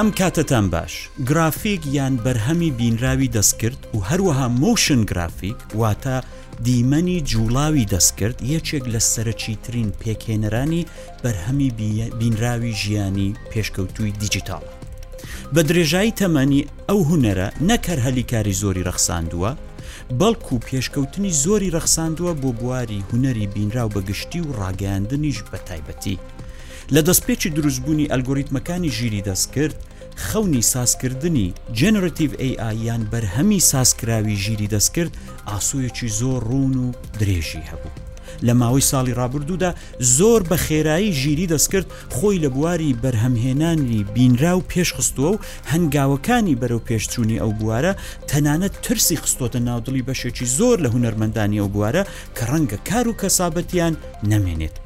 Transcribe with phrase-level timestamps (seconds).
[0.00, 0.92] ئەم کاتتان باش
[1.28, 6.24] گرافیک یان بەرهەمی بینراوی دەستکرد و هەروەها مۆشن گرافیک واتە
[6.66, 10.86] دیمەنی جوڵاوی دەستکرد یەکێک لە سەرچیترین پێکهێنەرانی
[11.24, 11.70] بەرهەمی
[12.20, 14.64] بینراوی ژیانی پێشکەوتووی دیجیتال
[15.54, 19.52] بە درێژایی تەمەنی ئەو هوەرە نەکەر هەلیکاری زۆری رەخساندووە
[20.20, 26.16] بەڵکو و پێشکەوتنی زۆری رەخساندووە بۆ بواری هوەری بینراو بەگشتی و ڕاگەاندنیش بە تایبەتی
[26.94, 29.74] لە دەستپێکی دروستبوونی ئەلگۆریتمەکانی ژیری دەستکرد
[30.26, 31.46] خەونی سازکردنی
[31.78, 35.12] جنراتیو AI یان بەرهەمی سازکراوی ژیری دەستکرد
[35.52, 37.90] ئاسوویەکی زۆر ڕون و درێژی هەبوو.
[38.46, 39.70] لە ماوەی ساڵی ڕابردوودا
[40.18, 45.38] زۆر بە خێرایی ژیری دەستکرد خۆی لە بواری بەرهەمهێنانی بینرا و پێشخستووە و
[45.72, 47.92] هەنگاوەکانی بەرەو پێشچوونی ئەو بوارە
[48.30, 52.02] تەنانەت ترسی خستۆتە ناودڵی بەشێکی زۆر لە هوەرمەندانی ئەو بوارە
[52.36, 53.94] کە ڕەنگە کار و کەسابەتیان
[54.32, 54.76] نەمێنێت.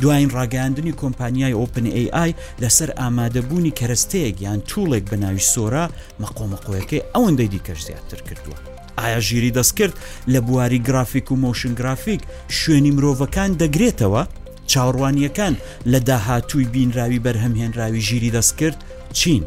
[0.00, 2.30] دوایین ڕاگەاندنی کۆمپانیای OpenAI
[2.62, 5.86] لەسەر ئامادەبوونی کەرەستەیەک یان توڵێک بە ناوی سۆرا
[6.22, 8.58] مەقۆمەقۆیەکەی ئەوەندەی دیکەش زیاتر کردووە.
[8.98, 9.94] ئایا ژیری دەستکرد
[10.32, 12.20] لە بواری گرافیک و مۆشن گرافیک
[12.60, 14.22] شوێنی مرۆڤەکان دەگرێتەوە؟
[14.70, 15.54] چاوەڕوانیەکان
[15.92, 18.76] لە داهاتووی بینراوی بەرهەمهێنراوی ژیری دەستکرد
[19.12, 19.44] چین.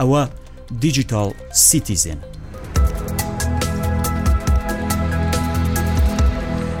[0.00, 0.22] ئەوە
[0.80, 2.20] دیجیتال سیتیزێن.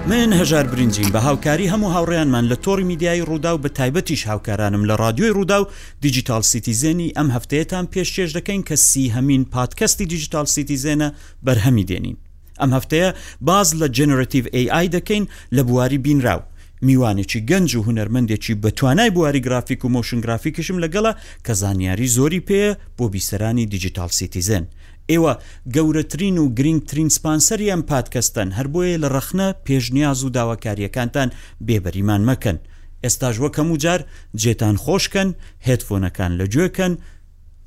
[0.08, 4.84] من هەژار برنجین بە هاوکاری هەموو هاوڕێیانمان لە تۆڕی میدیای ڕوودا و بە تایبەتیش هاوکارانم
[4.88, 5.66] لە رادیۆی ڕوودا و
[6.00, 11.12] دیجیتال سیتیزنی ئەم هەفتەیەتان پێش چێش دەکەین کە سی هەمین پادکەستی دیجیتال سیتیزێنە
[11.48, 12.16] بەرهەمی دێنین
[12.60, 15.24] ئەم هەفتەیە باز لە جنراتیو AI دەکەین
[15.56, 16.40] لە بواری بینراو
[16.82, 21.12] میوانێکی گەنج و هوەرمەندێکی بەتوانای بواری گرافیک و مۆشن گرافیکشم لەگەڵە
[21.46, 24.64] کە زانیاری زۆری پێە بۆ بیسەرانی دیجیتال سیتیزن
[25.12, 25.32] ئێوە
[25.74, 31.28] گەورەترین و گرنگترین سپانسەری ئەم پادکەستن هەر بۆیە لە ڕەخنە پێشنیاز و داواکاریەکانتان
[31.66, 32.58] بێبەریمان مەکەن
[33.04, 34.00] ئێستاژ وەکەم و جار
[34.42, 35.28] جێتان خۆشکەن
[35.66, 36.92] هێتفۆنەکان لەگوێکەن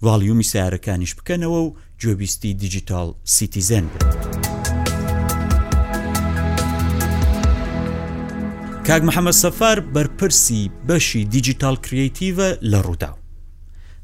[0.04, 4.06] ڤالیومی سیارەکانیش بکەنەوە و گوێبیستی دیجیتال سیتیزەن بن.
[8.88, 13.12] کاک محەممەد سەفار بەرپرسی بەشی دیجیتال کرێتیڤە لە ڕوودا.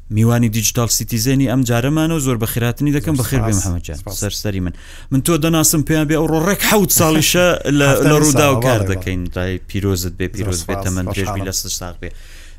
[0.10, 4.74] میوانی دیجیتال سیتیزێنی ئەم جارەمانە و زۆر بەخیراتنی دەکەم بەخیر بێم هەمەجان سەرسەری من
[5.12, 9.58] من تۆ دەناسم پێیان بێ ئەو ڕێک حوت ساڵیشە لە ڕوودا و کار دەکەین دای
[9.60, 12.12] پیرۆزت بێ پیرۆز بێتە من پێشبی لە ساق بێ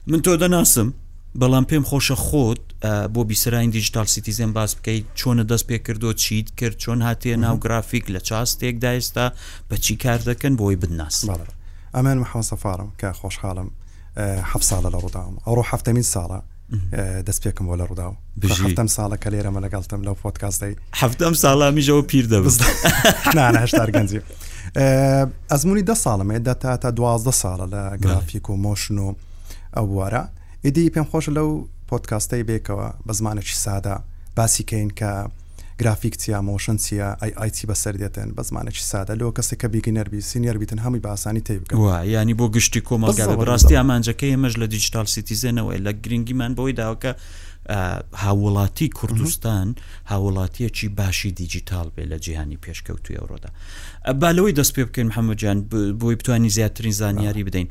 [0.06, 0.92] من تۆ دەناسم
[1.38, 2.62] بەڵام پێم خۆشە خۆت
[3.14, 7.56] بۆ بیسەرین دیجیتال سیتیزم باس بکەیت چۆنە دەست پێ کردو چیت کرد چۆن هاتیە ناو
[7.65, 9.26] گرافیک لە چاستێکدا ئێستا
[9.70, 11.16] بەچی کار دەکەن بۆی بدناس
[11.94, 13.69] ئەمان محەسەفارم کە خۆشحاڵم
[14.50, 16.41] ح ساڵە لە ڕووداوم ئەوڕۆ هەفتەمین ساڵە
[17.26, 18.12] دەست پێکم بۆ لە ڕووداو
[18.42, 24.20] بژم ساڵەکە لێرەمە لەگەڵتم لەو فۆتکاستی هەفتم ساڵامیژەوە پیر دەبستهشتار گەنجی
[25.50, 29.08] ئەزمموی دە ساڵمێ دەتا تا دوازدە ساڵە لە گرافیک و مۆشن و
[29.76, 30.22] ئەو وارە
[30.64, 31.48] ئیدی پێم خۆش لەو
[31.88, 33.96] پۆتکاستەی بێکەوە بە زمانێکی سادا
[34.36, 35.12] باسی کەین کە
[35.81, 40.78] گرافیک چیا مۆشن چیا ئایتی بەسەر دێتن بە زمانێکی سادە لەوە کەسێک کە بیگینەربی سینیربیتن
[40.84, 45.93] هەمووی باسانی تی بکەوە ینی بۆ گشتی کۆمەلگا بڕاستی ئامانجەکەی مەژ لە دیجیتال سیتیزنەوەی لە
[46.05, 47.12] گرنگیمان بۆی داوکە
[47.68, 49.74] هاوڵاتی کوردستان
[50.10, 53.48] هاوڵاتیەکی باشی دیجیتال بێ لە جیهانی پێشکەوتوی ئەوڕۆدا
[54.20, 55.56] بالەوەی دەست پێ بکەین محەممەجان
[56.00, 57.68] بۆی بتانی زیاترین زانیاری بدەین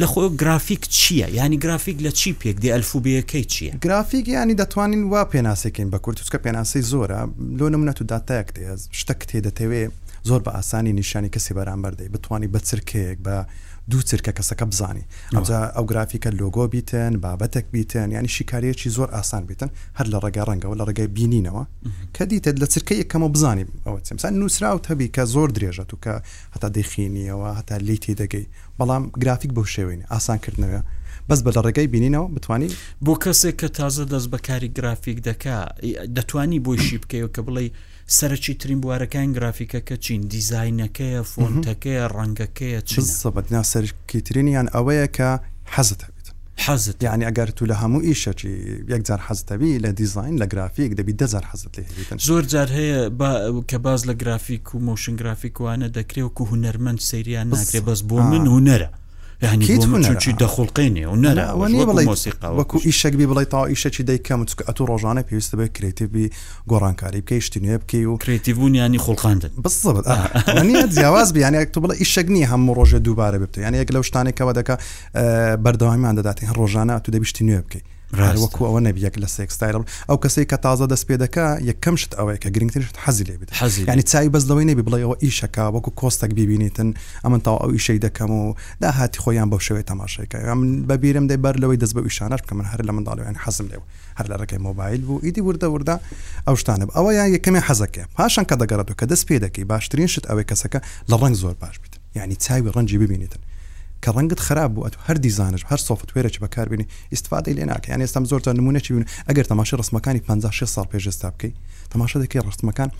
[0.00, 5.02] لە خۆ گرافیک چییە ینی گرافیک لە چی پێک دی ئەلفوبیەکەی چییە گرافیک ینی دەتوانین
[5.12, 7.20] وا پێناسێکین بە کورتوسکە پێناسی زۆرە
[7.58, 8.48] لۆ نمونەت و داتایەک
[9.00, 9.92] شتە کتێ دەتەوێت
[10.28, 13.34] زۆر بە ئاسانی نیشانی کەسی بەرامبەردەی بتانی بە چرکەیەک بە
[13.90, 15.04] دوو چرکە کەسەکە بزانی
[15.36, 20.42] ئەمجا ئەو گرافیکە لۆگۆ بیتن بابەتێک بیتن ینی شیکارەیەکی زۆر ئاسان بیتن هەر لە ڕێگە
[20.48, 21.64] ڕەنگەەوە لە ڕێگەی بینینەوە
[22.14, 26.12] کە دیتت لە چرکە یەکەمە بزانیم ئەوە چمسان نووسراو هەبی کە زۆر درێژە و کە
[26.54, 28.46] هەتا دەیخینیەوە هەتا لیتی دەگەی
[28.80, 30.80] بەڵام گرافیک بەو شێوێنی ئاسانکردنەوە
[31.28, 32.68] بەس بە لە ڕێگەی بینینەوە بتانی
[33.06, 35.56] بۆ کەسێک کە تازە دەست بەکاری گرافیک دەکا
[36.16, 37.66] دەتانی بۆیشی بکەیەوە کە بڵێ
[38.06, 45.28] سەرەکی ترین بوارەکان گرافیکەکە چین دیزینەکەیە فۆنتەکەیە ڕەنگەکەیە چبەتنا سەرکی ترین یان ئەوەیە کە
[45.74, 46.00] حەزت
[46.64, 48.54] حەزت یعنی ئەگەر تو لە هەموو ئیشەکی
[48.94, 51.88] یەکجار حەزتەوی لە دیزین لە گرافیک دەبی دەزار حەزت لێن
[52.28, 52.98] زۆر جار هەیە
[53.70, 58.44] کە باز لە گرافیک و مۆشن گرافیکوانە دەکرێت وکو هوەرمەند سریان ناکرێ بەس بۆ من
[58.52, 58.88] هوەرە
[59.52, 66.26] ینیچی دەخڵقێنێ و نەوەکو ئیشەکبی بڵی تا ئیشەکی دەیکەم چکە ئەتو ڕۆژانە پێویستە بە کرێتیبی
[66.70, 69.52] گۆڕانکاری بکەی شتینێ بکەی و کرێتیبوون ینی خڵقاندن
[70.58, 74.74] بڵێت جیاواز بیانێک تو بڵە ئیشەکنی هەموو ڕۆژە دووبارە ببت یان یەک لەو شتانێکەوە دەکە
[75.64, 77.82] بەردەوامیان دەداتی هەر ڕۆژانە تو دەبیشتی نوێ بکەی
[78.12, 79.74] وەکو ئەوە نەبیەک لە سێکستایل
[80.08, 83.50] ئەو کەسی کە تازە دەست پێ دەکە یەکەم شت ئەوەیە کە گرنگترشت حەزی لێ بێت
[83.60, 86.88] حەزی ینی چای بەزدەوەی نەبی بڵێ ئەوە ئیشەکە وەکو کۆستێک ببینیتن
[87.24, 88.44] ئەمن تا ئەو ئیشەی دەکەم و
[88.82, 92.52] دا هاتی خۆیان بەو شوێ تەماشەکە من بەبیرم دەی بەر لەوەی دەست بە ئیشانش بکە
[92.58, 93.82] من هەر لە منداڵیان حەزم لێو
[94.18, 95.96] هەر لە ڕێکەکەی مۆبایل بوو ئیدی وردە وردە
[96.46, 100.08] ئەو شتانب ئەوە یا یەکەمی حەزەکە پاشان کە دەگەڕێت و کە دەست پێ دەکەی باشترین
[100.14, 100.78] شت ئەوەی کەسەکە
[101.10, 103.40] لە ڕنگ زۆر باش بیت ینی چاوی ڕەنجی ببینیتن
[104.04, 108.02] کە ڕەنگت خراب بوو ئەت هەر دیزانش هەر سوفت وێرەی بەکاربیێنی ئیسفادی لێ ناکە یان
[108.06, 111.52] ئێستام زۆرتە نمونەی بوون ئەگەر تەماشە ڕستمەکانی 56 سال پێشێستا بکەی
[111.94, 112.90] تەماشە دەکەی ڕستمەکان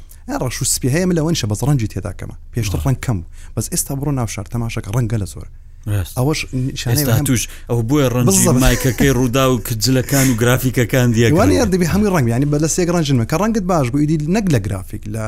[0.42, 3.18] ڕەش و سپی هەیە لەەوەنشە بە ڕەنجی تێداکەمە پێشتر ڕنگ کەم
[3.56, 5.46] بەس ئێستا بڕۆ ناوشار تەماشەکە ڕەنگە لە زۆر
[6.16, 6.46] ئەوش
[7.26, 12.46] توش ئەو بۆیە ڕەنج مایکەکەی ڕوودا و کجلەکان و گرافیکەکان دیوانی یاردەبی هەمووی ڕنگ ینی
[12.52, 15.24] بە لە سێک ڕنجمە کە ڕەنگت باش بوو ئیدی نەک لە گرافیک لە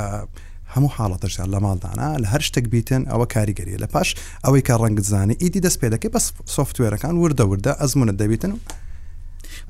[0.76, 4.08] هەموو حاڵەتەشیان لە ماڵدانا لە هەر شتێک بیتن ئەوە کاریگەریە لە پاش
[4.44, 8.58] ئەوەی کە ڕنگزانانی ئیدی دەست پێ دەکەی بەس سوفتوێرەکان وردە وردە ئەزمونە دەبیتن و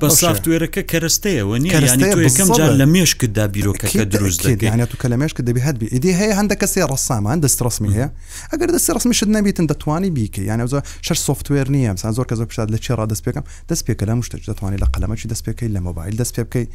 [0.03, 5.61] بە سافتێرەکە کەرستەیەوە نیەکەم جار لە مێشکدا بیرۆکەکە دروست دەکەیانێت و کە لە مێشک دەبی
[5.67, 8.09] هەبی ئیدی هەیە هەندە کەسێ ڕسامان دەست ڕسمی هەیە
[8.53, 12.47] ئەگەر دەست ڕسمیشت نەبیتن دەتوانی بیکە یان زۆر شەر سوفتێر نییە سان زۆر کە زۆر
[12.51, 15.81] پشاد لە چێ ڕدەست پێکەم دەست پێکە لە مشتەج دەتوانانی لە قەمەی دەست پێکەی لە
[15.87, 16.67] مۆبایل دەست پێ بکەی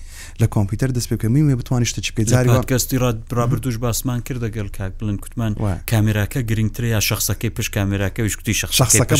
[0.41, 2.97] لە کۆمپیوتەر دەست پێکە میێ بتوانیشتە چکەی جاری کەستی
[3.37, 5.51] ڕابردوش باسمان کرد دەگەل کاک بڵند کوتمان
[5.91, 9.15] کامێراکە گرنگتر یا شخصەکەی پشت کامێراکە وشکتی شخصەکە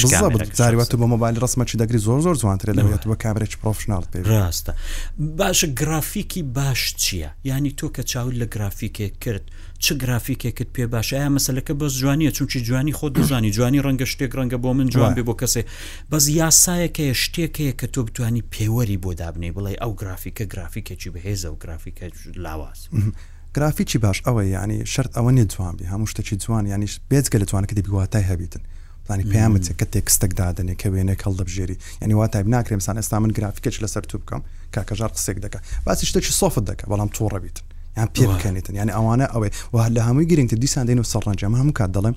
[0.62, 4.72] زاری بە مۆبایل ڕسممەچی دەگری زۆر زۆر جوانترێت لەوێت بە کامرێک پرۆفشن ڕۆژناڵ پێ ڕاستە
[5.40, 9.44] باشە گرافیکی باش چییە؟ ینی تۆ کە چاول لە گرافیکێک کرد
[9.84, 14.32] چ گرافیکێکت پێ باشە ئایا مەسلەکە بەس جوانیە چونکی جوانی خۆ دەزانی جوانی ڕەنگە شتێک
[14.38, 15.62] ڕەنگە بۆ من جوان بێ بۆ کەسێ
[16.12, 21.58] بەس یاسایەکەیە شتێکەیە کە تۆ بتانی پێوەری بۆ دابنێ بڵێ ئەو گرافیکە گرافیکێکی بەهێزە و
[21.64, 22.06] گرافیکە
[22.44, 22.80] لاواز.
[23.56, 27.74] گرافیکی باش ئەوە ینی شرت ئەوە نێ جوانبی هەموو شتێکی جوان ینیش بێزگە لە توانەکە
[27.80, 28.62] دیبیواتای هەبیتن
[29.12, 33.76] زانی پامەچەکە تێکستێک دادنێ کە وێنێک هەڵ دەبژێری ینی وا تایب ناکرێمسان ئێستا من گرافیکەچ
[33.84, 34.42] لەسەر تو بکەم
[34.76, 37.58] کاکەژار قسێک دەکە باسی شتێکی سۆفت دەکە بەڵام تۆڕەبیت
[37.98, 41.74] یان پێ بکەنێتن یعنی ئەوانە ئەوێ و لە هەمووی گرنگتر دیسان دێن و سەڕەنجەمە هەموو
[41.80, 42.16] کات دەڵێم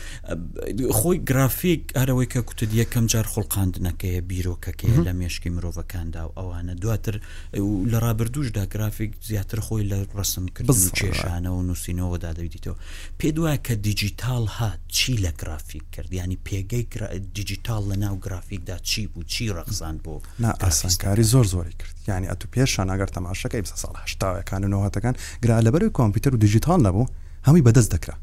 [0.90, 7.20] خۆی گرافیک هەرەوەی کە کووت یەکەم جار خۆڵقااندنەکەیە بیرۆکەکەی لە مێشکی مرۆڤەکاندا و ئەوانە دواتر
[7.92, 12.76] لە ڕابردوشدا گرافیک زیاتر خۆی لە ڕسم کرد کێشانە و نووسینەوەدا دەویتەوە
[13.20, 16.86] پێ دوای کە دیجیتال هات چی لە گرافیک کرد ینی پێگەی
[17.34, 22.26] دیجیتال لە ناو گرافیکدا چی بوو چی ڕەخزان بۆ ئاسان ڕستکاری زۆر زۆری کرد ینی
[22.32, 25.14] ئەتو پێشان ئەگەر تەماشەکە ی ساڵ هشتاەکان نەوەتەکان
[25.44, 27.10] گرا لەبەر کامپیوتەر و دیجیتال نەبوو
[27.48, 28.14] هەمی بەدەست دەکرا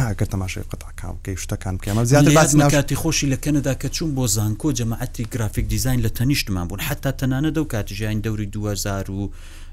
[0.00, 4.68] هاکە تەماشای قەتاکان کەی شتەکان پێمە زیاتر کاتی خۆشی لە کەنەدا کە چوون بۆ زانکۆ
[4.78, 9.30] جەماعەتی گرافیک دیزین لە تەنیشتمان بوون حتا تەنانە دە و کاتژیان دەوری 2000 و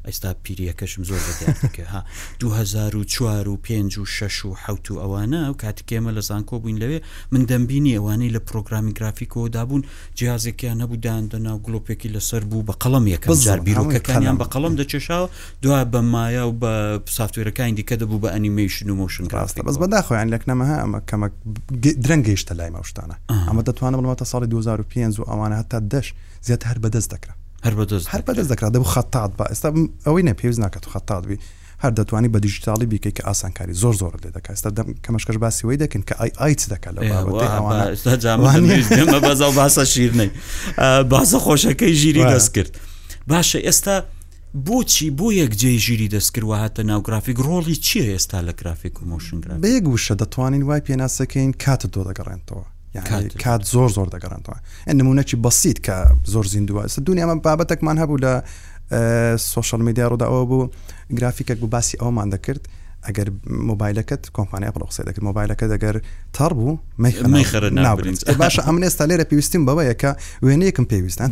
[0.07, 2.01] ئەستا پیریەکەشم زۆر بەکە ها
[2.39, 7.01] 2004 و 5 و 6 و حوت و ئەوانە و کاتکێمە لە زانکۆ بووین لەوێ
[7.31, 9.83] من دەمبینی ئەوانەی لە پرۆگرامی گرافیکۆ دابوون
[10.17, 15.27] جیازێکیان نەبوودان دەناو گلۆپێکی لەسەر بوو بە قەڵم یەکەم جار بیرۆکەکانیان بە قەڵم دەچێشاوە
[15.61, 16.69] دو بە مایە و بە
[17.17, 21.27] سافتێرەکانی دیکە دەبوو بە ئەنیمیشن و مۆشن ڕاستە بەس بەداخۆیان لەکنەمەها ئەمە کەمە
[22.03, 23.15] درەنگەیشتە لای مەشتانە
[23.49, 26.07] ئەمە دەتوانم بڵمەتە ساڵی 2005 و ئەوانە هەتا دەش
[26.47, 27.33] زیات هەر بەدەست دەکرا
[27.65, 29.69] هەر بەدەست هەر بەدەست دەکرات دەبوو خەتات بە ئێستا
[30.05, 31.37] ئەوەی نە پێویست ناکات و خەتات بی
[31.83, 35.77] هەر دەتوانانی بە دیژیتاڵی بیکەی کە ئاسانکاری زۆر زۆر لێ دەکات ئستا دەم کەمەشکەش باسیەوەی
[35.83, 36.93] دەکەن کە ئای ئایت دەکات
[39.07, 40.29] لە بەزاو باسە شیرنەی
[41.13, 42.71] باسە خۆشەکەی ژیری دەست کرد
[43.29, 43.95] باشە ئێستا
[44.67, 49.05] بۆچی بۆ یەک جێ ژیری دەستکردوە هاتە ناو گرافیک ڕۆڵی چیە ئێستا لە گرافیک و
[49.11, 52.65] مۆشنگرا بە یەک وشە دەتوانین وای پێناسەکەین کاتە دۆ دەگەڕێنەوە
[53.39, 54.59] کات زۆر زۆر دەگەڕێنەوە
[54.99, 55.95] نمونەی بەسییت کە
[56.33, 58.33] زۆر زیندووە دنیا ئەمە بابەتێکمان هەبوو لە
[59.51, 60.69] سوۆشل میدیا ڕوودا ئەوە بوو
[61.17, 62.63] گرافیکێک بوو باسی ئەومان دەکرد
[63.07, 63.27] ئەگەر
[63.69, 65.95] مۆبایلەکەت کۆمپانیا پرۆخسی دەکرد مۆبایلەکە دەگەر
[66.37, 66.77] تەڕ بوو
[68.43, 70.11] باشە ئەم ئێستا لێرە پێویستیم بەوەیەکە
[70.45, 71.27] وێنەیەکم پێویستان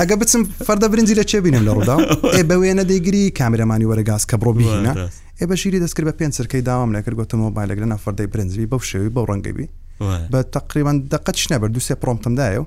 [0.00, 1.96] ئەگە بچم فەردە برنجی لە چێبینم لە ڕوودا
[2.48, 4.92] بە وێنە دەیگری کامرەمانی وەرەگاز کە بڕۆبیینە
[5.40, 9.12] ئێ بە شیری دەستکرد بە پێنج سەرکەی داوام لەکرد گوتمەوە بالەگرە نەفەردەی برنجوی بەو شێوی
[9.14, 9.68] بەو ڕەنگەوی
[10.32, 12.66] بە تقریبان دقت شنەبەر دوسێ پرۆمتمدایە و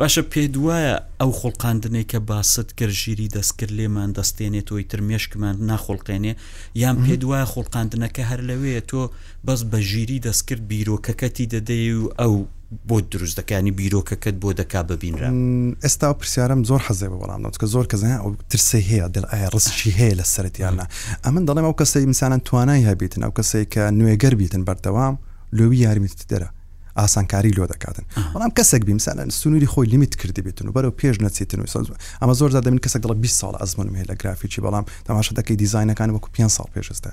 [0.00, 6.32] باشە پێی دوایە ئەو خۆڵقااندنێک کە باست کرد ژیری دەستکرد لێمان دەستێنێتەوەی ترمێشکمان ناخۆڵقێنێ
[6.82, 9.02] یان پێ دوایە خۆڵقااندنەکە هەر لەوەیە تۆ
[9.46, 12.34] بەس بە ژیری دەستکرد بیرۆکەکەتی دەدەی و ئەو
[12.88, 15.28] بۆ دروستەکانی بیرۆکەکەت بۆ دەکا ببینرا
[15.84, 19.90] ئێستا پرسیارم زۆر حەزێ بە وەڵامەوە کە زۆر کەزان ئەو ترسی هەیە دڵ ئایا ڕستشی
[19.98, 20.84] هەیە لە سەرتیانە
[21.24, 25.14] ئەمن دەڵێم ئەو کەسی میسانان توانای هەبیتن ئەو کەسێک کە نوێگەر بیتن بەردەوام
[25.58, 26.48] لەوی یارمیت دەرە
[27.02, 31.58] ئاسانکاری لۆ دەکاتن بەڵام کەسێک بیمسانە سنووری خۆی لیمیت کردی بێتن و بەرەو پێش نەچێتن
[31.60, 31.66] و
[32.22, 36.10] ئەمە زۆر دادەمن کەسێک دڵ 20 سال ئەزمم هەیە لە گرافیکی بەڵام تەماشە دەکەی دیزینەکان
[36.10, 37.10] وەکو 5 سال پێشستە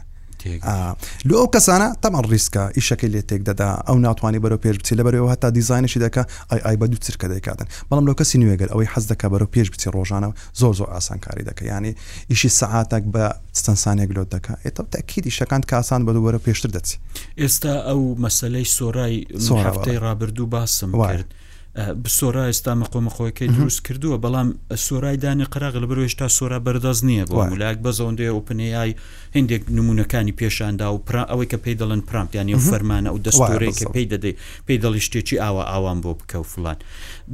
[1.25, 5.03] لو ئەو کەسانە تەمان ریسکە ئیشەکەی لێ تێک دەدا ئەو ناتوانانی بەرەو پێش بچی لە
[5.07, 6.21] بەرەوە هەتا دیزانشی دەکە
[6.51, 9.67] ئای ئای بە دوو چرکە دەکاتن بەڵام لەو کەسی نوێگەر ئەوەی حەز دەکە بەرەو پێش
[9.73, 11.93] بچی ڕۆژانەوە زۆر زۆر ئاسانکاری دەکە ینی
[12.31, 13.23] ئیشی سەعاتێک بە
[13.65, 16.95] چەندسانێک لۆ دەکە ئێتەوە تاکیدی شەکان کاسان بەدووەرە پێشتر دەچی
[17.41, 21.29] ئێستا ئەو مەسلەی سۆرای سۆڕافتەی ڕابردوو باسم کرد.
[21.75, 27.25] بسۆرا ئێستا مەقۆمەخۆیەکەی دروست کردووە بەڵام سۆرای دانی قراغ لە بەرو ێشتا سۆرا بەردەست نییە
[27.31, 28.91] بۆ ولاک بەزەوندێ ئۆپنیای
[29.35, 34.05] هندێک نمونونەکانی پێشاندا و پرا ئەوەی کە پێی دەڵن پرامپیانی و فەرمانە و دەستورێککە پێی
[34.13, 34.33] دەدەی
[34.67, 36.75] پێی دەڵی شتێکی ئاوا ئاوان بۆ بکە و فلان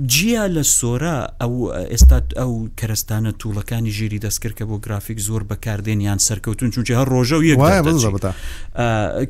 [0.05, 1.53] جیا لە سۆرا ئەو
[1.91, 7.35] ئێستا ئەو کەرستانە توولەکانی ژیری دەستکردکە بۆ گرافیک زۆر بەکاردێن یان سەرکەوتون چونچە هەر ڕۆژە
[7.39, 7.59] و یەک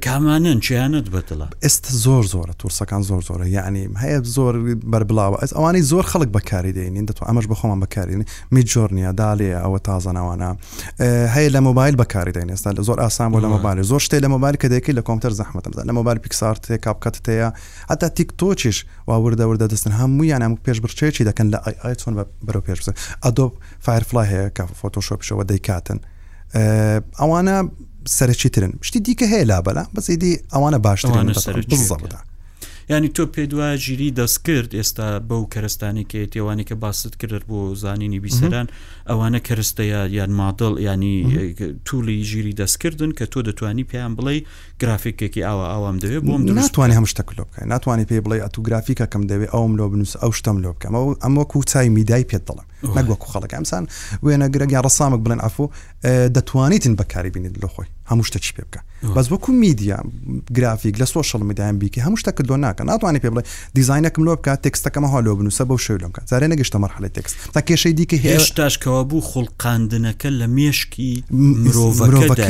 [0.05, 4.55] کامانن چیانت بەتڵە ئێستا زۆر زۆرە تورسەکان زۆر زۆرە یعنی هەیە زۆر
[4.91, 8.23] بە بەر بڵاوە ئەس ئەوانەی زۆر خەڵک بەکاری دێنین دەتو ئەمەش بخۆمان بەکارین
[8.55, 10.49] میجۆرنیا داالێ ئەوە تازەناوانە
[11.35, 14.29] هەیە لە مۆبایل بەکاری دێن ئێستا لە زۆر ئاسان بۆ لە مۆبایل زۆر شتێ لە
[14.33, 17.49] مۆبایل کە دەکەی لە کۆمپتەر زەحمەتدا لە مۆبایل پیکسار تێ کاپکات تەیە
[17.91, 18.77] هەتا تیک تۆچش
[19.09, 22.13] واوردەوردە دەستن هەموویان ئەم پێش بچێکی دەکەن لە ئایتۆن
[22.47, 23.51] بەرەو پێش بن ئەدۆب
[23.85, 25.99] فایرفلای هەیە کە فۆتۆشۆپشەوە دەیکاتن
[27.19, 27.55] ئەوانە
[28.17, 32.23] سەرچی ترن شتی دیکە هەیە لا بەلا بەسیدی ئەوانە باشتردا
[32.91, 37.45] ینی تۆ پێ دوای ژیری دەست کرد ئێستا بەو کەرستانی کە تێوانی کە باست کرد
[37.49, 38.67] بۆ زانینی بیسەران
[39.09, 41.15] ئەوانە کەستەیە یان مادڵ ینی
[41.85, 44.35] تولی ژیری دەستکردن کە تۆ دەتوانی پێیان بڵێ
[44.81, 49.23] گرافیکێکی ئاوا ئاوام دەوێت بۆم ناتوانانی هەم شتە کلۆ بکە ناتوانانی پێ بڵێ ئەتو گرافیکەکەم
[49.31, 53.27] دەوێت ئەوم لۆ بنووس ئەو شتم لۆ بکەم ئەو ئەمە کوچای میدای پێت دەڵم مەگوەکو
[53.33, 53.83] خەڵک ئەمسان
[54.25, 55.65] وێنە گرەگیان ڕسامک بڵێن ئەفۆ
[56.35, 58.81] دەتوانیتن بەکاری بینیت لە خۆی هەموو شتە چی پێ بکە
[59.15, 59.97] بەس وەکو میدیا
[60.57, 63.43] گرافیک لە سۆشل میدایان بیکە هەموو شتەکە دۆ ناکە ناتوانانی پێ بڵێ
[63.77, 67.93] دیزینەکەم لۆ بکە تێکستەکەمە هاالۆ بنووسە بەو شێ لەکە زارێ نەگەشتە مەرحلە تێکس تا کێشەی
[67.99, 71.11] دیکە هێشتاشکەوە بوو خڵقاندنەکە لە مێشکی
[71.63, 72.45] مرۆڤەکە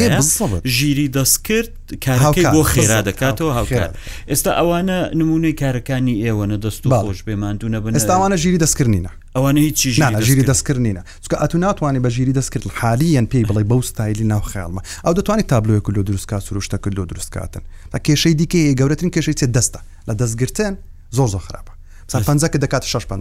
[0.77, 1.71] ژیری دەستکرد
[2.05, 3.89] کارەکەی بۆ خێرا دەکاتەوە هاوکار
[4.31, 9.81] ئێستا ئەوانە نمونەی کارەکانی ئێوەنە دەست و خۆش بێماندونە بن ئێستاوانە ژیری دەستکردنینە ئەوانە هیچ
[9.95, 14.81] ژیری دەستکردنینە چکە ئەتو ناتوانانی بە ژیری دەستکرد حالیان پێی بڵێ بەو ستایلی ناو خیاڵمە
[15.05, 19.79] ئەو دەتوانانی تابلوی کللو دروستکات سروشتە کللو دروستکاتن تا کێشەی دیکە گەورەترین کێشەی چێ دەستە
[20.07, 20.77] لە دەستگرتن
[21.17, 21.73] زۆر زۆ خراپە
[22.07, 23.13] سا پ کە دەکات 6 پ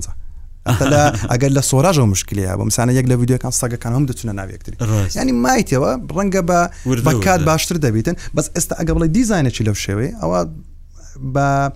[1.33, 4.77] ئەگەر لە سۆراژەوە مشکلەیە بە مسانە یەک لە ویددیوەکان ساگەکان هەم دەچونە ناوێکتری
[5.17, 6.61] ینی مایتەوە ڕەنگە بە
[7.07, 10.39] بەکات باشتر دەبێتن بەس ئێستا ئەگە بڵی دیزانە چی لەو شێوەیە ئەوە
[11.35, 11.73] بە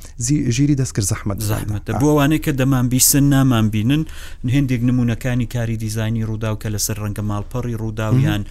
[0.57, 4.05] ژیری دەستکرد زەحمت زحمت بۆوانەیە کە دەمان بیسن نامان بینن
[4.47, 8.43] هندێک نمونونەکانی کاری دیزانی ڕوودا و کە لەسەر ڕەنگە ماڵپەڕی ڕووداویان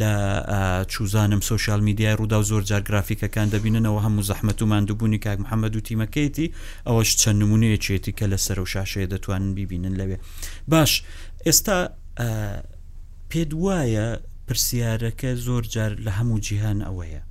[0.00, 0.12] لە
[0.92, 5.80] چوزانم سوشال میدیای ڕوودا و زۆر جارگرافیکەکان دەبیننەوە هەموو زەحمت و مادوبوونی کاک محەممەد و
[5.88, 6.46] تیمەکەیتی
[6.88, 10.18] ئەوەش چەند نمونەیەچێتی کە لەسەر و شاشەیە دەتوانن ببینن لەوێ
[10.68, 11.02] باش
[11.46, 11.78] ئێستا
[13.30, 14.06] پێ وایە
[14.46, 17.27] پرسیارەکە زۆر جار لە هەموو جیهان ئەوەیە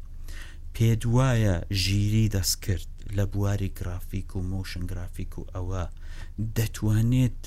[0.77, 5.83] پێ وایە ژیری دەست کرد لە بواری گرافیک و مۆشن گرافیک و ئەوە
[6.57, 7.41] دەتوانێت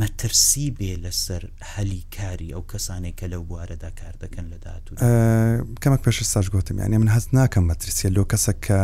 [0.00, 1.42] مەترسی بێ لەسەر
[1.74, 4.82] هەلی کاری ئەو کەسانێک کە لەو بوارەدا کار دەکەن لە داات
[5.84, 8.78] کەمەک پێش ساژگوتم یانێ من هەست ناکەم مەترسیە لۆ کەسە کە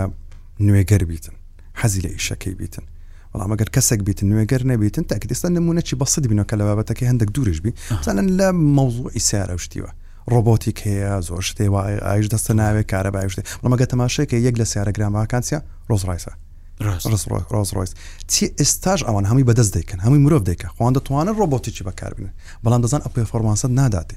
[0.66, 1.34] نوێگەر بیتن
[1.80, 2.84] حەزی لە ئیشەکەی بیتن
[3.32, 7.58] بەڵام ئەگەر کەسێک بیتن نوێگەر نەبیتن تاکردستان نمونەی بەسەد بینەوە کە لە بابەتەکە هەندێک دوورش
[7.64, 7.72] بی
[8.04, 9.90] زانن لە مەوزوع ئیسیارە شتیوە
[10.32, 15.58] ڕۆبۆتیک هەیە زۆر شتێوە ئاش دەستە ناوێت کارە باوشتێ ڕمەگە تەماشێکە یەک لە سیارە گرامماکانسیە
[15.90, 16.32] ڕۆزڕایسە
[17.76, 17.90] ڕۆز
[18.32, 22.28] چی ئێستاژ ئەوان هەمی بەدەست دەکەن هەمی مرۆڤ دەکە خۆیان دەتوانن ڕۆبۆتیکی بەکاربن
[22.64, 24.16] بەڵام دەزان ئەپێ فۆرمانسە ناداتێ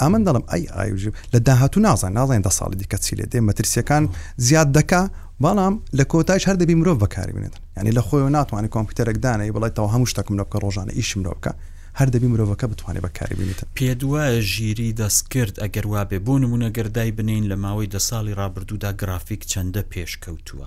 [0.00, 1.02] ئەمن دەڵم ئەی ئاژ
[1.34, 4.02] لە داهاتوو نازان نازانین دە ساڵی دیکە چی لێ دێ مەترسیەکان
[4.46, 5.02] زیاد دکا
[5.42, 9.88] بەڵام لە کۆتایش هەر دەبی مرۆڤ بەکاربێنێت ینی لە خۆی ناتوانانی کۆمپیوتەرێک دانەی بڵی تەوە
[9.94, 11.52] هەموو شتەکەم لە بکە ڕۆژانە ئیشم لە بکە
[11.98, 16.68] هەر دەبی مرۆڤەکە بتوانێت بەکاری بینێت پێ دوایە ژیری دەستکرد ئەگەر وا بێ بۆ نمونە
[16.76, 20.66] گەردای بنین لە ماوەی دە ساڵی رابرردوودا گرافیک چەندە پێشکەوتووە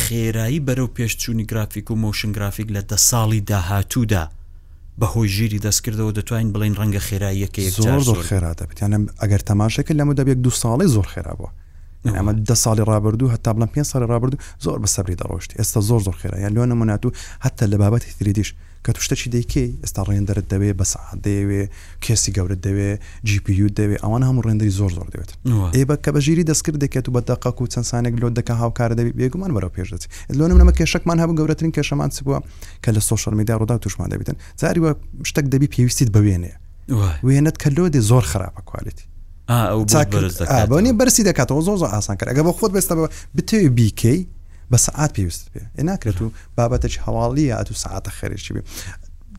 [0.00, 4.24] خێرایی بەرەو پێشچوونی گرافیک و مۆشن گرافیک لە دە ساڵی داهاتوودا
[5.00, 10.38] بەهۆی ژیری دەستکردەوە دەتوانین بڵین ڕەنگە خێراییەکە زۆر زۆر خێراتە بتیانم ئەگەر تەماشەکە لەمە دەبێک
[10.44, 11.50] دو ساڵی زۆر خێرابووە
[12.14, 16.00] ئەمە ده ساڵی رابرردوو هەتا بڵم پێ ساڵی رابرردوو زۆر بە سەبری دەڕۆشت ئێستا زۆر
[16.06, 17.10] زۆر خێرا یان لۆ نەموناتوو
[17.46, 18.50] هەتا لە بابەتی تریدیش
[18.84, 21.62] کە توشتەی دەیکی ئێستا ڕێندەرت دەوێ بە سعات دەیەوێ
[22.04, 22.90] کێسی گەورت دەوێ
[23.32, 25.30] GPU دەوێ ئەوان هەموو ڕێندری زۆر زۆر دەوێت
[25.76, 29.50] ئێبە کە بە ژیری دەستکرد دەکێت و بەداقاک و چەندسانێک لۆ دەکە هاوکار دەبی بێگومان
[29.56, 32.38] بەرەو پێش دەچێت لۆن منەمە کێشەکمان هەبوو گەورەترین کێشەمان چ بووە
[32.84, 34.90] کە لە سوۆشل میدا ڕوودا توشمان دەبیتن زاری وە
[35.28, 36.52] شتێک دەبی پێویستیت بەوێنێ
[37.26, 39.04] وێنت کە لۆ دێ زۆر خراپە کوالتی
[39.48, 44.20] بۆنی بەرسی دەکاتەوە زۆ زۆ ئاسان کرد ئەگە بە خۆت بێستەوە بتێوی بیکەی
[44.70, 48.62] بە سعات پێویست پێ ناکرێت و بابەتەی هەواڵیە ئەت و سعاتە خەرێکی بێ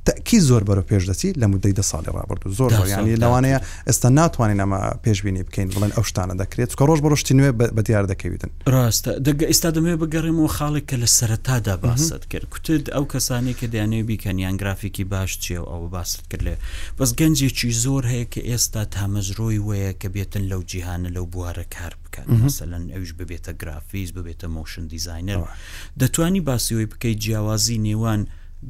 [0.07, 4.09] تاکی زۆر بەرە پێش دەچی لە مدەی دە ساڵی ڕابرد و زۆر ینی لەوانەیە ئێستا
[4.19, 8.49] ناتوانین ئەمە پێشبینی بکەین بڵێن ئەو شتانە دەکرێت کە ڕۆژ بڕشتی نوێ بە دیار دەکەویتن
[8.73, 13.65] ڕاستە دەگە ئێستا دەمێ بگەڕێمەوە خاڵێک کە لە سەرەتادا باست کرد کوتت ئەو کەسانی کە
[13.73, 16.55] دەیانێ بیکەنیان گرافیکی باش چێ و ئەوە باست کرد لێ
[16.97, 21.93] بەس گەنجێکی زۆر هەیە کە ئێستا تامەزرۆی وەیە کە بێتن لەو جیهانە لەو بوارە کار
[22.03, 25.39] بکەن مەسەەن ئەوش ببێتە گرافیز ببێتە مۆشن دیزینەر
[26.01, 28.21] دەتانی باسیەوەی بکەیت جیاوازی نێوان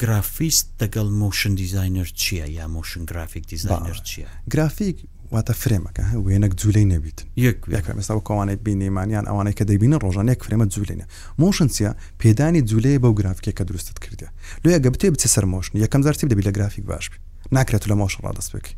[0.03, 4.98] گرافیست دەگەڵ مۆشن دیزینەر چییە یا مۆشن گرافیک دیزینەر چییە گرافیک
[5.34, 7.27] واتە فرێمەکە وێنەک جوولەی نەبیتن
[7.75, 11.06] یەکمەستەوە کۆوانێت بینێمانیان ئەوانەی کە دەبینە ڕۆژانێک فرێمە جوولێنە
[11.44, 11.88] مۆشن چە
[12.22, 14.27] پێدانی جوولەیە بەو گرافیکە کە دروستت کردە
[14.65, 17.06] لێ ئەگە بتێ بچە سەر مۆشن یەکەم زارتی دەبی لە گرافیک باش
[17.56, 18.74] ناکرێت لە مۆشن ڕادستێکی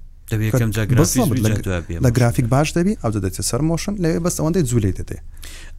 [2.06, 5.18] لە گرافیک باش دەبی ئەو دەدەێت سەر مۆشن لەوێ بەست ئەوەندەی جوولەی دەدێ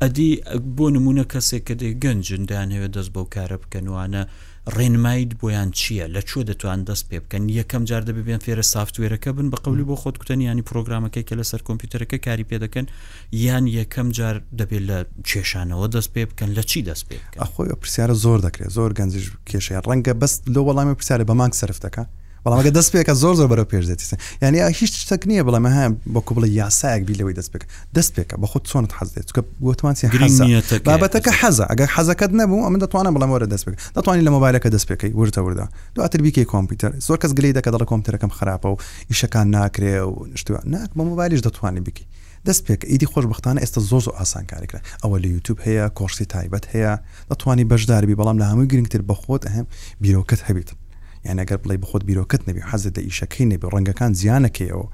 [0.02, 0.28] ئەدی
[0.76, 4.22] بۆ نمونە کەسێک کە دەی گەنجندان هەوێت دەست بەو کارە بکەنوانە
[4.76, 9.47] ڕێنمایید بۆیان چییە لە چۆ دەتوان دەست پێ بکەن یەکەم جار دەبێن فێرە سافتوێرەکە بن
[9.52, 12.87] بە قولی بۆ خۆت کوتەنیانی پرۆگرامەکەی کە لەسەر کۆمپیوتەرەکە کاری پێ دەکەن
[13.47, 14.99] یان یەکەم جار دەبێت لە
[15.29, 19.81] کێشانەوە دەست پێ بکەن لە چی دەست پێ ئەخۆی پرسیارە زۆر دەکرێت زۆر گەنجش کێشەیە
[19.88, 22.02] ڕەنگە بەست لە وەڵامی پرسیارە بە مانگ سرف دەکە
[22.44, 26.35] بەڵامگە دەست پێکە زۆر زۆر بەرە پێش دەێتیسە یعنی هیچ شتەک نییە بڵێ مەها بەکو
[26.37, 27.62] بڵێ یاسایەک بی لەوەی دەست پێک
[27.97, 30.06] دەست پێکە بە خودت چۆنت حەز دێت کە گوتمانسی
[30.88, 34.87] بابەتەکە حەز ئەگە حەزەکەت نەبوو ئەمە دەتوانە بڵام وەرە دەست پێک دەتوانانی لە مۆبایلەکە دەست
[34.90, 38.76] پێکەی ورتە وردا دواتر بیکەی کۆمپیوتەر زۆر کەس گلی دەکە دەڵ کۆمپیوتەرەکەم خراپە و
[39.11, 42.04] ئیشەکان ناکرێ و شتوە ناک بە مۆبایلیش دەتوانانی بکی
[42.49, 46.64] دەست پێک ئیدی خۆشببختانە ئێستا زۆر زۆ ئاسان کارێکرا ئەوە لە یوتوب هەیە کۆرسی تایبەت
[46.73, 46.92] هەیە
[47.30, 49.66] دەتوانانی بەشداربی بەڵام لە هەمووی گرنگتر بەخۆت ئەهم
[50.02, 50.70] بیرۆکەت هەبیت
[51.29, 54.87] یانەگەر بڵێ بخۆت بیرۆکت نەبی حەزت لە ئیشەکەی نەبی ڕەنگەکان زیانەکەیەوە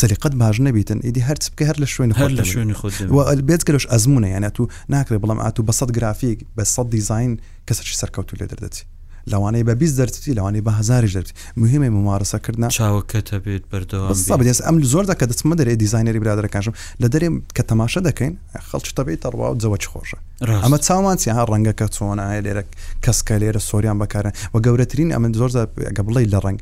[0.00, 4.28] سەریقت باش نەبیتن ئیدی هەرچ بکە هەر لە شوێن هەر لە شوێنی خۆت بێتگەلوش ئەزمونە
[4.34, 4.62] یانە تو
[4.94, 7.32] ناکرێت بڵم ئاتو بە سەد گرافیک بە سەد دیزین
[7.68, 8.84] کەسەی سەرکەوتو لێ دەردەچی
[9.32, 11.28] لەوانەیە بە 20 دەرتی لەوانەیە بە هزاری دەرت
[11.60, 17.62] مهمە ممارسەکردنا چاوەکەتە بێت بەردەوام ئەم زۆر دەکە دەچمە دەرێ دیزینەری برادەکانشم لە دەرێ کە
[17.70, 18.32] تەماشە دەکەین
[18.68, 20.18] خەڵکی تەبێت تەڕوا و جەوە خۆشە
[20.64, 22.64] ئەمە چاوانسی ها ڕەنگەکە چۆنە لێرە
[23.04, 25.50] کەسکە لێرە سۆریان بەکارن و گەورەترین ئەمە زۆر
[25.96, 26.58] گە بڵی لە ڕنگ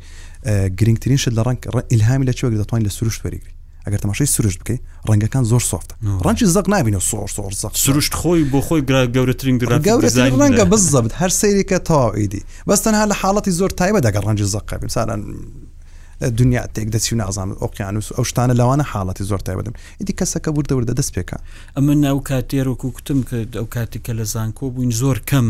[0.79, 1.61] گرنگترین شت لە ڕنگ
[1.93, 3.54] ئیلهامی لە چۆک دەتوانین لە سروش وەریگری
[3.87, 5.95] ئەگەر تەماشای سروشت بکەیت ڕەنگەکان زۆر سوفتە
[6.27, 8.83] ڕەنی زەق نبینە سۆر سۆر زەق سروشت خۆی بۆ خۆی
[9.15, 14.43] گەورەترین گەورەترین ڕەنگە بزەبت هەر سەیرێکە تاوائیدی بەس تەنها لە حاڵەتی زۆر تایبە دەگە ڕەنی
[14.55, 15.21] زەق بین سالان
[16.39, 20.95] دنیا تێک دەچی نازان ئۆقییانوس ئەو شتانە لەوانە حاڵەتی زۆر تای بدەم ئیدی کەسەکە بوردەوردە
[21.01, 21.39] دەست پێکە
[21.77, 25.47] ئەمە ناو کاتێر وەکو کوتم کە ئەو کاتێکە لە زانکۆ بووین زۆر کەم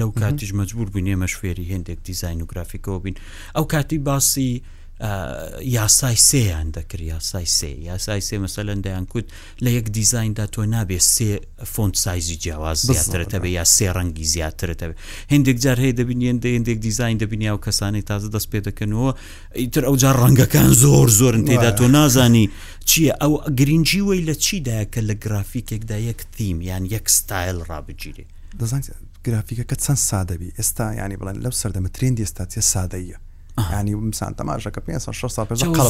[0.00, 3.14] لەو کاتیش مەجبور بووین ئێمە شوێری هندێک دیزین و گرافیکەوە بین
[3.56, 4.62] ئەو کاتی باسی
[5.62, 9.24] یاسای سێیان دەکرد یاسای سێ یاسای سێ مەسەلەن دەیان کووت
[9.64, 11.34] لە یەک دیزیندا تۆ نابێ سێ
[11.72, 14.94] فۆنت سایزی جیاواز زیاترەتە بێ یا سێ ڕەنگی زیاترەتە بێ
[15.34, 19.10] هندێک جار هەیە دەبینێن هندێک دیزین دەبینیا و کەسانی تازە دەست پێ دەکەنەوە
[19.60, 22.50] ئیتر ئەو جار ڕەنگەکان زۆر زۆرن تێدا تۆ نازانی
[22.90, 28.24] چییە ئەو گرنگجی وی لە چیدایە کە لە گرافیکێکدا یەک تیم یان یەک ستایل ڕابگیری
[28.60, 28.90] دەزانیت
[29.26, 33.18] گرافیکەکە چەند سادەبی ئێستا ینی بڵێن لەو سەردەمە ترێن دیێستاتیە سادەیە
[33.72, 34.94] ینی مسان تەماشەکە پێ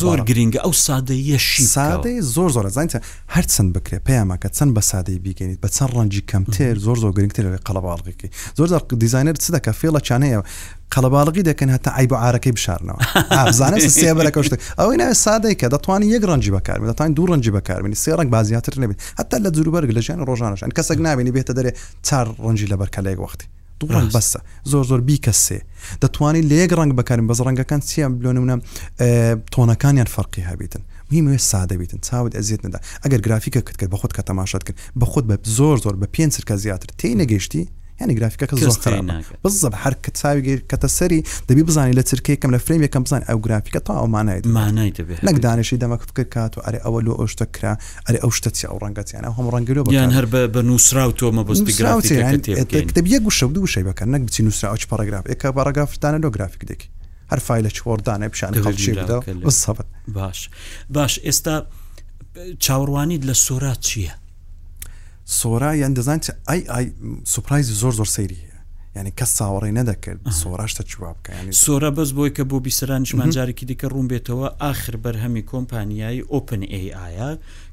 [0.02, 2.98] زۆر گرنگگە ئەو سادەیەشی سادەی زۆر زۆر زانتە
[3.34, 7.42] هەر چەند بکرێ پێیامەکە چەند بە سادەی بیکەیت بە چەند ڕەنجی کەمتر زۆر زۆر گرنگتر
[7.48, 10.40] لەوێ قەڵەباڵقیکی زۆر زار دیزینەر چ دەکە فێڵە چانەیە
[10.94, 12.98] قەڵەباڵقی دەکەن هەتا ئای بە عارەکەی بشارنەوە
[13.60, 18.12] زانێت سێبەرەکەشت ئەوەی ناوێت سادەی کە دەتوانانی یەک ڕەنجی بەکاربن دەتوان دوو ڕەنجی بەکاربنی سێ
[18.20, 21.72] ڕنگ بازیاتر نبێت هەتا لە جوروبەرگ لە ژیان ڕۆژانەشان کەسەک نابێنی بێتە دەرێ
[22.06, 23.46] چار ڕەنجی لە بەرکەلەیەک وەختی
[23.80, 24.40] دوڕنگ بەسە
[24.70, 25.58] زۆر زۆر بیکەسێ
[26.02, 28.56] دەتوانین لە یەک ڕنگ بەکارن بەز ڕەنگەکان چیە بلۆنمونە
[29.54, 34.22] تۆنەکانیان فەرقی هەبیتن میمێ سادەبیتن چاوت ئەزیێت ندا ئەگەر گرافیکە کرد کرد بە خودت کە
[34.30, 37.62] تەماشات کرد بە خودت بە زۆر زۆر بە پێنج سرکە زیاتر تێی نەگەشتی
[38.00, 42.82] ینی گرافیکەکە زۆر بزب هەر کە چاویگەیر کەتە سەری دەبی بزانانی لە چرکەیەکەم لە فریم
[42.82, 47.00] یەکەم بزان ئەو گرافیکە تا ئەومانای مانای دەبێت لەک دانیشی دەمەکت کات و ئەرێ ئەوە
[47.06, 47.74] لۆ ئەوشتە کرا
[48.08, 53.44] ئەرێ ئەو شتەتی ئەو ڕەنگەتیان ئەو هەم ڕەنگەلو بیان هەر بە نووسرااو تۆمە بەستیگرافیکە گوشە
[53.54, 56.88] دووشەی بەکە نەک بچین نووسرا ئەوچ پاراگراف ەکە بەڕگافدانە لۆ گرافیک دێکی
[57.32, 58.50] هەر فیلە چوەردانە پیشان
[60.16, 60.48] باش
[60.90, 61.56] باش ئێستا
[62.64, 64.19] چاوەڕوانیت لە سۆرات چییە؟
[65.38, 66.86] سۆرا یان دەزانێت ئای ئای
[67.34, 68.58] سوپایزی زۆر زۆر سەیری هەیە
[68.98, 74.06] ینی کەس ساوەڕی نەدەکرد سۆراشتە چوا بکەین سۆرە بەس بۆی کە بۆ بیسەرانشمانجارێکی دیکە ڕوون
[74.10, 77.30] بێتەوە آخر بەرهەمی کۆمپانیایی ئۆپن ئایا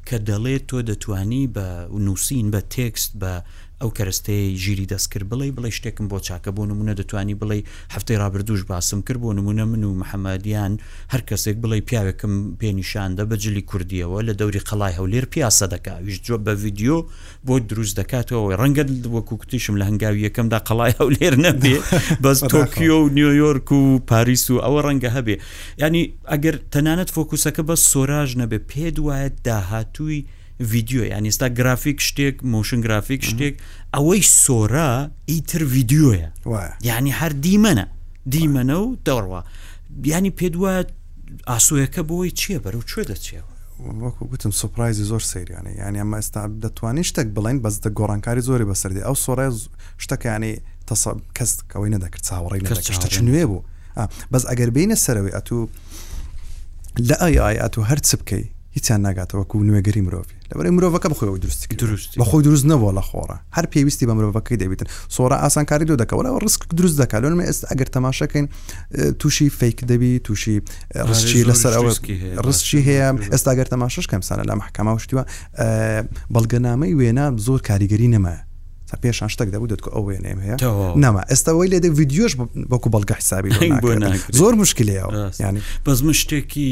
[0.08, 1.68] کە دەڵێت تۆ دەتانی بە
[2.06, 3.34] نووسین بە تێکست بە
[3.82, 7.58] ئەو کەرستەیە ژیری دەستکرد بڵێ بڵێ شتێکم بۆ چاکە بۆ نمونە دەتوانی بڵێ
[7.94, 10.74] هەفتەی رابرردوش باسم کرد بۆ نمونە من و محەممەدیان
[11.14, 16.52] هەر کەسێک بڵێ پیاوێکم پێنیشاندە بەجلی کوردیەوە لە دەوری قەڵای هەولێر پیاسە دەکویش جۆ بە
[16.64, 17.00] ویددیو
[17.48, 18.84] بۆ دروست دەکاتەوە ڕەنگە
[19.16, 21.76] وەکو کوتیشم لە هەنگاوی یەکەمدا قەڵای هەولێر نەبێ
[22.24, 25.36] بەس تۆکیۆ و نیویۆرک و پاریس و ئەوە ڕەنگە هەبێ
[25.82, 30.22] ینی ئەگەر تەنانەت فۆکوسەکە بە سۆراژ نەبێ پێ دوایەت داهاتووی
[30.60, 33.54] ویددیو یان ئێستا گرافیک شتێک مۆشن گرافیک شتێک
[33.98, 34.92] ئەوەی سۆرا
[35.30, 37.86] ئیتر ویددیوە ینی هەر دیمەنە
[38.34, 39.42] دیمەنە و دەڕوە
[40.04, 40.74] بیانی پێ دووە
[41.50, 43.52] ئاسوەکە بۆی چییە بەرەو کوێ دەچێەوە
[44.04, 48.66] وەکو گوتم سوپایزی زۆر سریانە ینی ئەمە ئێستا دەتوانین شتێک بڵین بەس دە گۆڕانکاری زۆری
[48.72, 49.50] بەسەردی ئەو سۆڕای
[50.04, 50.54] شتەکانی
[51.38, 52.60] کەس ئەوەی نەدەکرد چاوەڕی
[52.98, 53.62] شتەچ نوێ بوو
[54.34, 55.70] بەس ئەگەر بینە سەرەوەی ئەتوو
[57.10, 62.10] لە ئای ئاەت و هەرچ بکەی هیچیان ناگاتەوەکو نوێگەری مرۆڤ لەبەر مرۆڤەکە بخۆی درستی دروست
[62.22, 66.62] بەخۆی دروست نەبووە لە خۆڕە هەر پێویستی بە مرۆڤەکەی دەبێتن سۆرا ئاسانکاری دۆ دەکەەوە ڕسک
[66.78, 68.46] دروست دەکاتلومە ئێستا ئەگەر تەماشەکەین
[69.20, 70.56] تووشی فیک دەبی تووشی
[71.10, 71.92] ڕشتی لەسەر ئەوە
[72.46, 75.24] ڕستشی هەیە ئێستا گەر تەماشش کەمسانە لە محکەما شتیوە
[76.34, 78.42] بەڵگەنامەی وێنە زۆر کاریگەری نەمایە
[78.92, 80.58] تا پێشان شتێک دەبوو دەتکە ئەو وێنێم هەیە
[81.04, 82.34] نەما ئێستاەوەی لێدە ویددیۆش
[82.72, 83.52] بەکو بەڵگە حسابی
[84.40, 85.04] زۆر مشکلەیە
[85.48, 86.70] ینی بەز من شتێکی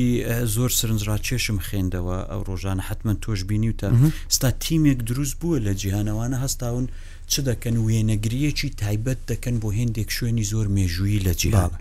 [0.55, 3.87] زۆر سرنجرا چێشم خوێندەوە ئەو ڕۆژانە حتمما تۆش بینی وتە
[4.29, 6.87] ستا تیمێک دروست بووە لە جیهانەوانە هەستاون
[7.33, 11.71] چ دەکەن وێنەگریەکی تایبەت دەکەن بۆ هندێک شوێنی زۆر مێژویی لە جیهان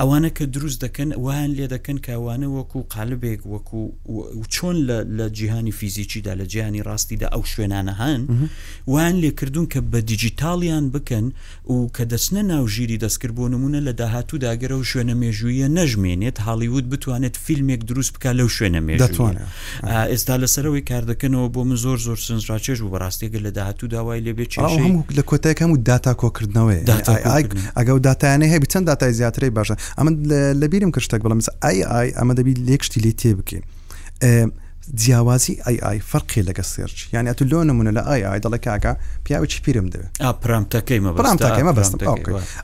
[0.00, 3.82] ئەوانە کە دروست دەکەن وان لێ دەکەن کاوانە وەکو قالبێک وەکو
[4.54, 4.76] چۆن
[5.18, 8.20] لە جیهانی فیزیکیدا لە جیهانی ڕاستیدا ئەو شوێنانە هەن
[8.92, 11.26] وان لێکردون کە بە دیجیتالیان بکەن
[11.72, 16.86] و کە دەچنە ناوژیری دەستکرد بۆ نمونە لە داهاتوو داگەرە و شوێنە مێژویە نەژمێنێت هالیود
[16.92, 19.42] بتوانێت فیلمێک دروست بک لەو شوێنە مێژوانە
[20.12, 24.50] ئێستا لەسەرەوەی کار دەکەنەوە بۆ من زۆر زۆر سنجڕاکێش و بەڕاستێگە لە داهاتوو داوای لێبێت
[25.18, 26.82] لە کۆتەکەم و داتا کۆکردنەوەی
[27.78, 30.10] ئەگە و داتایانە هەیە چەند داتای زیاتری باشە ئەمە
[30.62, 33.62] لەبیرم کە شتێک بڵم ئای ئای ئەمە دەبی لێکشتی لێ تێ بکەین.
[34.94, 38.92] جیاوازی ئای فەرقی لەگە سێرج یان ئەت لۆ نمونە لە ئای دەڵی کاکە
[39.24, 41.94] پیاوێکی پیرم دەوێت پرامتەکەیمەڕامتەکەمە بەست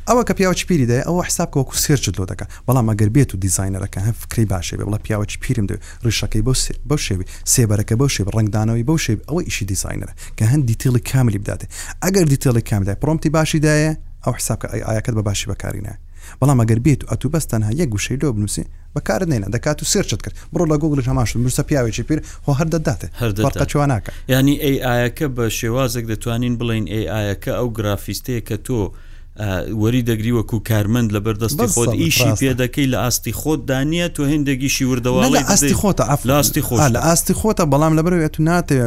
[0.08, 3.98] ئەوە کە پیاوە پیری دەیە ئەوە حسابکەوەکو سێرجت لۆ دەکە بەڵام ئەگەر بێت و دیزینەرەکە
[4.06, 6.42] هەم فکری باشێ بڵە پیاوەی پیرم دەوێت ڕیشەکەی
[6.90, 11.40] بۆ شێوی سێبەرەکە بۆ شێب ڕنگدانەوەی بەو شێب ئەوە ئیشی دیزینەرە کە هەند دیتیڵی کاملی
[11.42, 11.66] بداتێ
[12.04, 13.92] ئەگەر دیتیڵی کامدای پرۆمتی باشی دایە
[14.24, 15.94] ئەو حسابکە ئایەکەت بە باشی بەکارینە
[16.40, 18.64] بەڵام ئەگەر بێت و ئەتو بەستەنها یەک گوشەی لۆ بنووسێ
[18.94, 23.08] بەکار نێنە دەکات و سێرچت کرد بڕۆ لە گوگل هەماش مرسە پیاوێکی پیر خۆ هەردەداتێ
[23.22, 24.56] هەردەقە چوانناکە ینی
[24.88, 28.82] ئەیکە بە شێوازێک دەتوانین بڵین ئەیکە ئەو گرافیستەیە کە تۆ
[29.82, 34.84] وەری دەگری وەکو کارمەند لە بەردەستی خۆت ئیشی پێدەکەی لە ئاستی خۆت دانیە تو هندێکیشی
[34.92, 36.04] وردەواڵی ئاستی خۆتە
[36.38, 38.78] ئاستی خۆ لە ئاستی خۆتە بەڵام لەبەرێت تو ناتێ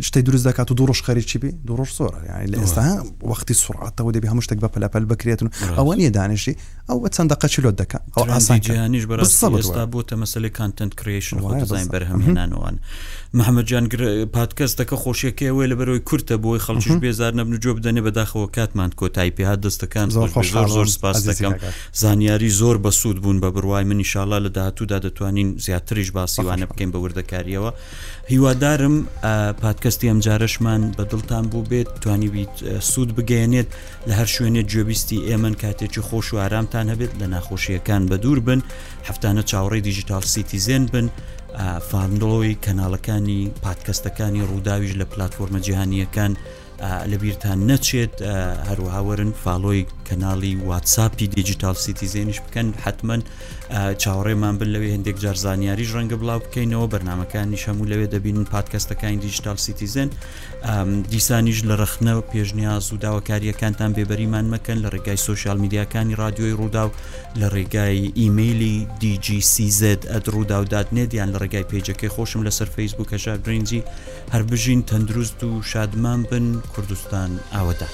[0.00, 2.10] شتی دروست دەکات و دوڕۆژ خەریکیبی دوڕۆژ سۆر
[2.46, 6.54] لە ئێستا وەختی سرعاتەوە دەبی هەموو شتێک بە پلەپەل بکرێتن ئەوە نیە دانیشی
[6.88, 12.74] ئەوە چەند دقە چلۆ دەکە ئەو ئاسانیش ئێستا بۆتە مەسلی کانتنت کرشن زین بەرهەمێنانەوەن
[13.34, 13.84] محەممەجان
[14.36, 19.32] پادکەس دەکە خۆشیەکەەوەی لە بەرەوەی کورتە بۆی خەڵکیش بێزار نەبن جۆ بدەنێ بەداخەوە کاتمان کۆتایی
[19.36, 20.30] پێها دەستەکان زۆر
[20.76, 21.54] زۆر سپاس دەکەم
[22.02, 27.70] زانیاری زۆر بەسوود بوون بە بڕوای منیشاالله لە داهاتوودا دەتوانین زیاتریش باسیوانە بکەین بە وردەکاریەوە
[28.32, 28.96] هیوادارم
[29.62, 32.54] پات پۆتکەستی ئەم جارەشمان بە دڵتان بوو بێت توانیبیت
[32.92, 33.68] سوود بگەێنێت
[34.08, 38.60] لە هەر شوێنێ جێبیستی ئێمن کاتێکی خۆش و ئارامتان هەبێت لە ناخۆشیەکان بە دوور بن
[39.08, 41.06] هەفتانە چاوەڕی دیجیتال سیتیزێن بن
[41.90, 46.32] فارمدڵەوەی کەناڵەکانی پادکەستەکانی ڕووداویش لە پلتفۆرمە جیهانیەکان
[47.10, 48.14] لەبییران نەچێت
[48.68, 53.16] هەروهاوەرن فالۆی کەناڵی واتساپی دیجیتال سیتیزێنش بکەن حتمما
[54.02, 59.58] چاوەڕێمان بن لەوێ هەندێک جار زانیاری ڕەنگە بڵاو بکەینەوە بەرنمەکانی شەمو لەوێ دەبین پادکەستەکانی دیجیتال
[59.66, 60.08] سیتیزن
[61.12, 66.90] دیسانیش لە رەخنەوە پێشنیاز و داواکاریەکانتان بێبەریمان مەکەن لە ڕێگای سوۆسیال میدیاکانی رادیۆی ڕوودا و
[67.40, 73.82] لە ڕێگای ئیممەلی دیجیCZ ئەد ڕووداودادنێدیان لە ڕێگای پێجەکەی خۆشم لەسەر فیسبوو کەژار برنجی
[74.32, 77.88] هەر بژین تەندروست و شادمان بن کوردستان ئاوەدا.